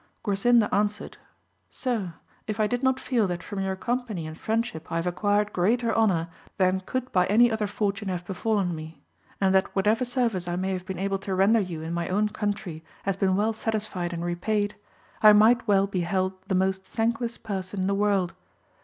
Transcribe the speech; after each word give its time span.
Grasinda 0.23 0.67
answered. 0.73 1.17
Sir, 1.69 2.15
if 2.47 2.59
I 2.59 2.65
did 2.65 2.81
not 2.81 2.99
feel 2.99 3.27
that 3.27 3.43
from 3.43 3.59
your 3.59 3.75
company 3.75 4.25
and 4.25 4.35
friendship 4.35 4.91
I 4.91 4.95
have 4.95 5.05
acquired 5.05 5.53
greater 5.53 5.93
honour 5.95 6.27
than 6.57 6.81
could 6.87 7.11
by 7.11 7.27
any 7.27 7.49
AMADIS 7.49 7.51
OF 7.51 7.51
OAUL. 7.51 7.53
89 7.53 7.53
other 7.53 7.67
fortune 7.67 8.07
have 8.07 8.25
befallen 8.25 8.75
me; 8.75 9.03
and 9.39 9.53
that 9.53 9.75
whatever 9.75 10.03
service 10.03 10.47
I 10.47 10.55
may 10.55 10.71
have 10.73 10.87
been 10.87 10.97
able 10.97 11.19
to 11.19 11.35
render 11.35 11.59
you 11.59 11.83
in 11.83 11.93
my 11.93 12.07
own 12.09 12.29
country 12.29 12.83
has 13.03 13.15
been 13.15 13.35
well 13.35 13.53
satisfied 13.53 14.11
and 14.11 14.25
repaid, 14.25 14.75
I 15.21 15.33
might 15.33 15.67
well 15.67 15.85
be 15.85 15.99
held 15.99 16.33
the 16.47 16.55
most 16.55 16.83
thankless 16.83 17.37
person 17.37 17.81
in 17.81 17.85
the 17.85 17.93
world. 17.93 18.33